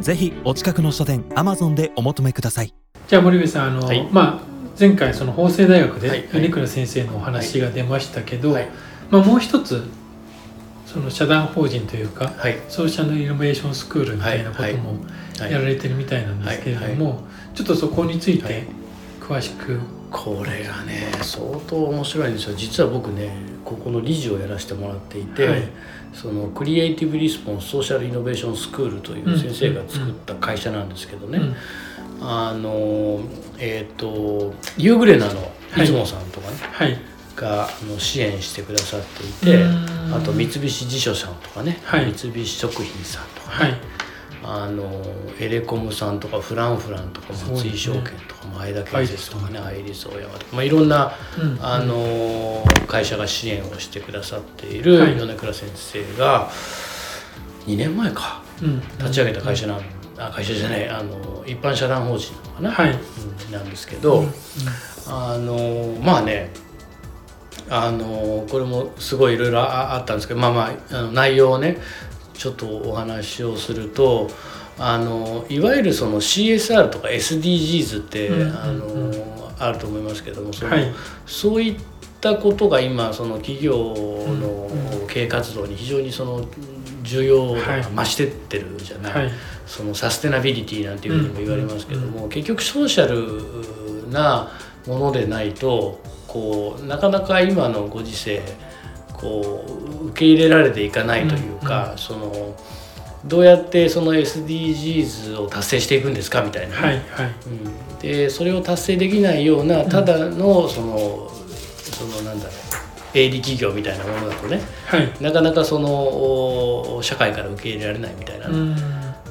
[0.00, 2.74] ぜひお近くの書店アマゾンでお求めください。
[3.06, 4.08] じゃあ森部さんあの、はい。
[4.10, 6.22] まあ前回その法政大学はい。
[6.22, 8.68] で米倉先生のお話が出ましたけど、はい。
[9.10, 9.84] まあもう一つ
[10.86, 12.58] その社団法人というかはい。
[12.68, 14.98] ソーシャルイノベーションスクールみたいなことも
[15.38, 15.52] はい。
[15.52, 16.94] やられてるみたいなんですけれどはい。
[16.94, 17.24] も
[17.54, 18.64] ちょっとそこについて
[19.20, 19.80] 詳しく
[20.10, 22.54] これがね相当面白いんですよ。
[22.56, 23.30] 実は僕ね
[23.64, 25.62] ここの理事をやらせてもらっていて、はい。
[26.12, 31.54] そのクリエイティブ・リスポンス・ソーシャル・イノベーション・スクールという先生が作った会社なんですけどね、うん。
[32.20, 33.20] あの
[33.58, 35.86] えっ、とユーグレナのはい。
[35.86, 36.98] 出雲さんとかね、はい
[37.36, 43.74] があの支援してくださっていてうんあと三菱地所さんとかね、はい三菱食品さんとかはい
[44.42, 45.02] あの
[45.38, 51.58] エレコムさんとかフランフランとか松井証券とか前田建設とかねアイリスオーヤマとか、まあ、いろんなうん。
[51.60, 55.14] あの会社が支援をしてくださっているはい。
[55.14, 56.50] 米倉先生が
[57.66, 58.80] 2年前かうん。
[58.98, 59.80] 立ち上げた会社なん、
[60.18, 62.92] あ会社じゃないあの一般社団法人なのかな、
[63.52, 64.32] なんですけど、うん
[65.06, 66.50] あのまあね
[67.68, 71.78] あのこれもすごいいろいろああったんですけどまあまああの内容をね
[72.40, 74.30] ちょっとお話をすると
[74.78, 79.12] あのいわゆるその CSR とか SDGs って、あの
[79.58, 80.90] あると思いますけどもその、はい。
[81.26, 81.80] そういっ
[82.18, 84.70] たことが今その企業の
[85.02, 86.48] うん経営活動に非常にその
[87.02, 89.30] 重要が増してってるじゃない、はい。
[89.66, 94.50] そのサステナビリティなんていうふうにも言われますけども、結局ソーシャルな
[94.86, 98.40] ものでないとこうなかなか今のご時世
[99.20, 99.64] こ
[100.02, 102.56] う受け入れられていかないというか、その
[103.24, 107.34] どうやってその SDGs を達成していくんですかみたいなね、はいはい。
[107.46, 111.30] うん、でそれを達成できないようなただのその、
[111.92, 112.54] そのなんだろう
[113.12, 115.12] 営利企業みたいなものだとねはい。
[115.20, 115.90] なかなかその
[116.96, 118.48] お社会から受け入れられないみたいな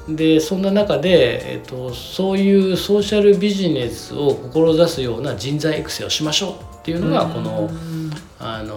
[0.08, 8.76] でそんな中で、えっと、そういうソーシャルビジネスを志すような人材育成をしましょうっていうのがこのうんあの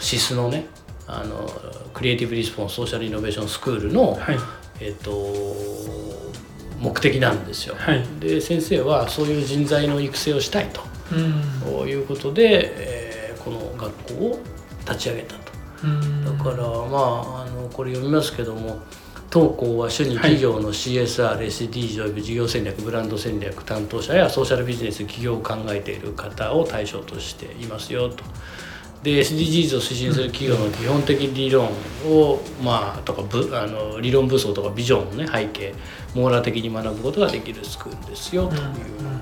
[0.00, 0.66] シスのね
[1.06, 1.48] あの
[1.92, 4.38] クリエイティブ・リスポンス・ソーシャル・イノベーション・スクールの、はい
[4.80, 5.34] えっと、
[6.78, 7.74] 目的なんですよ。
[7.78, 10.80] はいで先生はそういう人材の育成をしたいと
[11.12, 14.38] うんいうことで、えーこの学校を
[14.86, 15.40] 立ち上げたと。
[15.84, 18.80] うんだからまああのこれ読みますけども
[19.30, 28.24] 当校は主に企業の CSR、SDGs 事業戦略ブランド戦略担当者やソーシャルビジネス企業を考えている方を対象としていますよと。
[29.02, 31.68] で SDGs を推進する企業の基本的理論
[32.06, 35.74] を、まあとかぶあの理論武装とかビジョンをね背景
[36.14, 38.60] 網羅的に学ぶことができるスクールですよという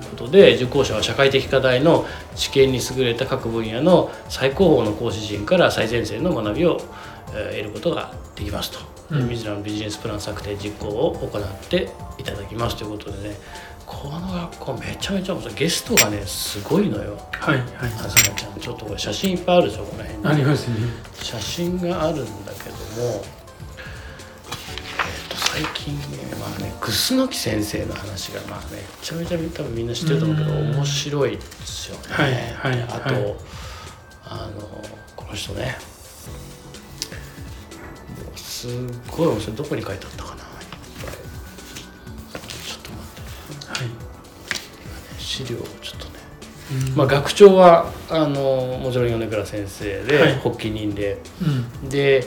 [0.09, 6.89] ことで受講者は社会的課題の知見に優れた各分野の最高峰の講師陣から最前線の学びを、えー
[7.29, 8.79] 得ることができますと。
[9.15, 9.29] でうん。
[9.29, 13.35] 自らのビジネスプラン策定実行を行っていただきますということでね
[13.89, 15.55] この学校めちゃめちゃ面白い。
[15.55, 17.17] ゲストがねすごいのよ。
[17.31, 17.67] はいはい。
[17.81, 18.59] あずまちゃん。
[18.59, 20.19] ちょっとこれ写真いっぱいあるでしょこの辺。
[20.19, 20.75] にありますね。
[21.15, 23.23] 写真があるんだけども、えっ
[25.27, 30.71] と最近ねまあね楠木先生の話がまあめちゃめちゃ多分みんな知ってると思うけどうん。
[30.75, 32.01] 面白いですよね。
[32.09, 33.35] はいはいあと、はい。
[34.25, 34.61] あの
[35.15, 35.75] この人ね。
[38.23, 38.71] もうすっ
[39.09, 39.55] ごい面白い。
[39.55, 40.23] どこに書いてあった
[45.17, 46.11] 資料をちょっとね。
[46.89, 46.95] うん。
[46.95, 50.35] まあ、学長はあのもちろん米倉先生で、はい。
[50.39, 51.21] 発起人で。
[51.41, 51.89] うん。
[51.89, 52.25] で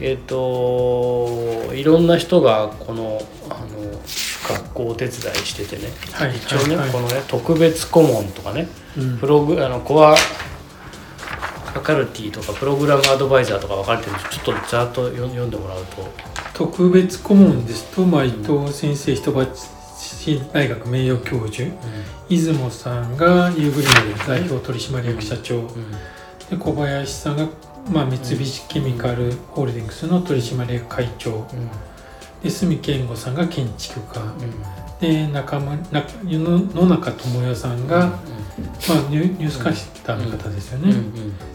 [0.00, 3.20] えっ、といろんな人がこの
[3.50, 4.00] あの
[4.48, 6.36] 学校をお手伝いしててね、はい。
[6.36, 6.86] 一応ね、はい。
[6.86, 6.90] はい。
[6.92, 8.68] このね特別顧問とかね。
[8.96, 9.18] うん。
[9.18, 16.08] プログあのコアファカルティとかプログラムアドバイザーとか分かれてるんでちょっとざっと読ん読んでもらうと。
[16.54, 19.32] 特別顧問ですと、まあ、伊藤先生人
[20.26, 21.70] 橋大学名誉教授
[22.28, 25.90] 出雲さんがユーグリーン代表取締役社長、うん。
[26.50, 27.48] で小林さんが、
[27.90, 31.30] まあ、三菱ケミカルホールディングスの取締役会長。
[31.32, 31.70] うん。
[32.42, 34.20] で住健吾さんが建築家。
[34.20, 34.98] うん。
[35.00, 38.18] で中村中野野中智代さんが、まあ、
[39.08, 40.94] ニュニュースキャスターの方ですよね、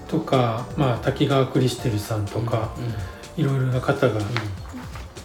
[0.07, 2.71] とか、まあ、滝川クリステルさんとか、
[3.37, 4.19] いろいろな方が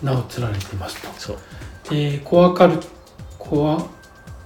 [0.03, 0.97] 名を連ねています
[1.27, 1.39] と。
[1.89, 2.85] でコアカルコ
[3.51, 3.87] フォア、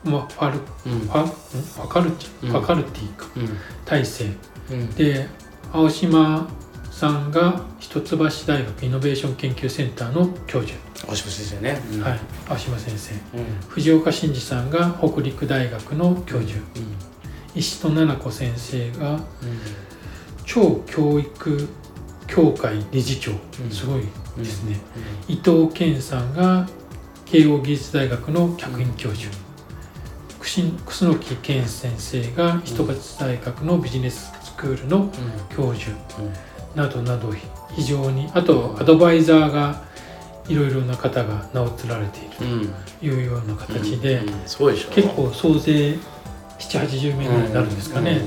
[0.03, 1.01] まあ、ファルうん。
[1.01, 1.27] ファん？
[1.27, 2.49] ファカルティう？
[2.49, 2.51] ん。
[2.51, 3.27] ファカルティか。
[3.37, 3.49] うん。
[3.85, 4.25] 大成
[4.71, 4.91] うん。
[4.95, 5.29] で
[5.73, 6.49] 青島
[6.91, 12.01] さんが一橋大学イノベーション研究センターの教授、星野先生ね、うん。
[12.01, 13.15] はい、青島先生。
[13.15, 13.21] うん。
[13.69, 16.59] 藤岡真二さんが北陸大学の教授。
[17.55, 19.21] 石戸奈々子先生が
[20.45, 21.69] 超教育
[22.27, 23.71] 協会理事長、うん。
[23.71, 24.03] すごい
[24.37, 24.81] ですね、
[25.29, 26.67] う伊藤健さんが
[27.35, 29.29] 慶応義塾大学の客員教授、
[30.39, 35.13] 楠楠木健先生が一橋大学のビジネススクールのん。
[35.51, 35.91] 教授
[36.21, 36.33] うん。
[36.77, 37.33] などなど
[37.75, 39.83] 非常にあとアドバイザーが
[40.49, 42.75] いろいろな方が名を連られているうん。
[43.01, 44.23] というような形で、
[44.95, 45.99] 結構総勢
[46.61, 48.21] 780名ぐらいになるんですかね、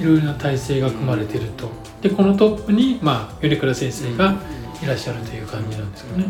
[0.00, 1.70] いろいろな体制が組まれていると。
[2.02, 4.34] でこのトップに、まあ、米倉先生が
[4.82, 6.24] いらっしゃるという感じなんですよね。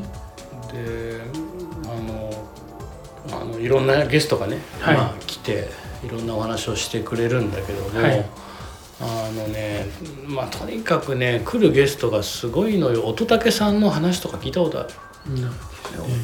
[0.74, 1.57] で
[3.30, 4.96] あのいろんなゲストがね、はい。
[4.96, 5.68] まあ、来て
[6.04, 8.24] いろんなお話をしてくれるんだけども、はい。
[9.00, 9.86] あのね
[10.26, 13.04] まあとにかくね来るゲストがすごいのよ。
[13.06, 14.88] 乙武さんの話とか聞いたことある？
[15.26, 15.48] 乙武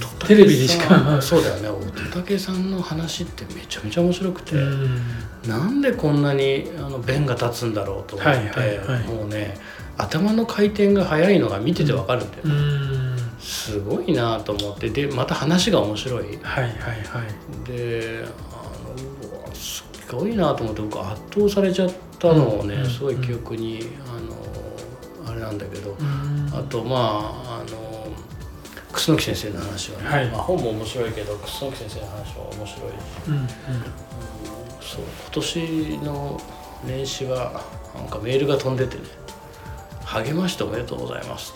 [0.00, 1.22] さんテレビでしか。
[1.22, 1.68] そうだよね。
[1.68, 5.00] 乙武さんの話ってめちゃめちゃ面白くて、うん。
[5.46, 9.04] なんでこんなにあの弁が立つんだろうと思って、はいはいはい。
[9.04, 9.54] もうね
[9.96, 13.13] 頭の回転が速いのが見ててわかるんだよ、うん
[13.44, 16.38] すごいなと思ってでまた話が面白い。
[16.42, 17.22] はいはいは
[17.66, 17.70] い。
[17.70, 26.50] であのすごいなと思って僕圧倒されちゃったのをね、うんすごい記憶にあのあれなんだけど、うん。
[26.54, 26.96] あとま
[27.46, 28.08] ああの
[28.92, 30.30] 楠木先生の話はね、はい。
[30.30, 32.90] まあ、本も面白いけど楠木先生の話は面白い。
[33.28, 33.48] うんうん。
[34.80, 36.40] そう今年の
[36.86, 37.62] 年始は
[37.94, 39.02] なんかメールが飛んでてね
[40.04, 41.52] 「励ましておめでとうございます」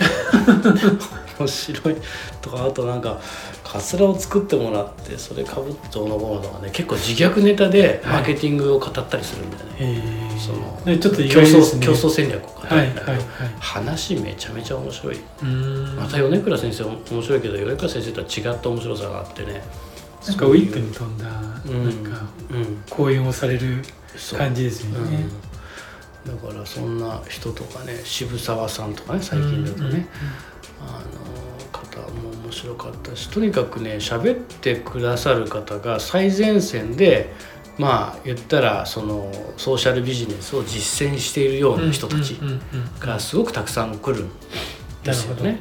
[1.38, 1.96] 面白い。
[2.42, 3.20] とかあとなんか
[3.62, 10.38] カツラを作ってもらってそれかぶってどうのこうのとかね結構自虐ネタでマーケティングを語ったりするんだよね、えー。
[10.38, 13.02] そのねちょっと意競争競争戦略を語るんだ
[13.60, 15.20] 話めちゃめちゃ面白い。
[15.42, 15.96] うん。
[15.96, 19.62] また米倉先生面白いけど米倉先生とは違った面白さがあってね。
[20.26, 21.26] なんかウィットに富んだ
[21.66, 22.82] うんなんかうん。
[22.90, 23.82] 講演をされる
[24.36, 25.16] 感じですよね。
[25.16, 25.32] うん、
[26.26, 30.08] だからそんな人とかね渋沢さんとかね最近だとね、
[30.80, 37.32] あの方も面白かったしとにかくね喋ってくださる方が最前線で
[37.78, 42.60] まあ言ったらそのソーシャルビジネスを実践しているような人たちうんうんうん
[42.94, 44.30] うんがすごくたくさん来るん
[45.04, 45.60] ですよね。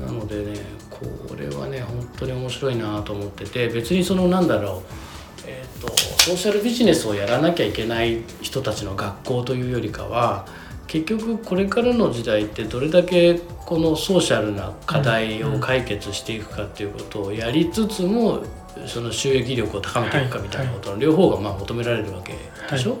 [0.00, 0.60] なのでね
[0.90, 5.05] これはね本当に面白いなと思ってて別にそのなんだろう
[5.46, 10.46] えー、とソーシャルビジネスをやらなきゃいけない人たちの学校というよりかは
[10.86, 18.42] 結局これからの時代ってどれだけこのソーシャルな課題を解決していくかっていうことをやりつつも
[18.86, 22.34] その収益力を高めていくかみたいなことの両方がまあ求められるわけ
[22.70, 22.98] でしょ、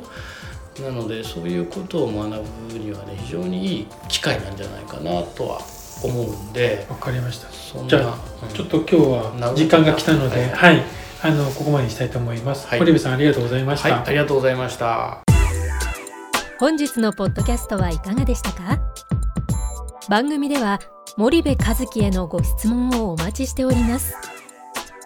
[0.82, 2.42] なのでそういうことを学
[2.72, 5.60] ぶにはね非常にいい機会なんじゃないかなとは
[6.02, 7.48] 思うんでわかりました。
[7.86, 8.54] じゃあうん。
[8.54, 10.82] ちょっと今日は時間が来たので、はい、
[11.22, 12.66] あのここまでにしたいと思います。
[12.68, 13.88] はい堀部さんありがとうございました。
[13.90, 15.22] はいありがとうございました。
[16.58, 18.78] 本日のポッドキャストはいかがでしたか？
[20.08, 20.78] 番組では
[21.16, 24.14] 森部和樹へのご質問をお待ちしております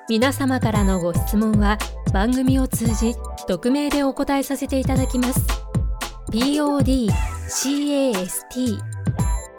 [0.09, 1.79] 皆様からのご質問は
[2.13, 3.15] 番組を通じ
[3.47, 5.41] 匿名でお答えさせていただきます
[6.31, 7.11] podcast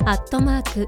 [0.06, 0.88] アットマーク